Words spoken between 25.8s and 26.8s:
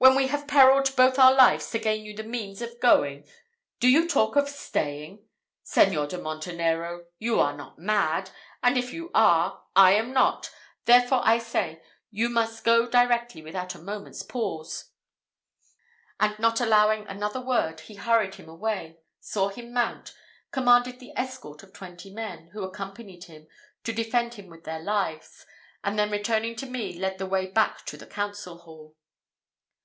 and then returning to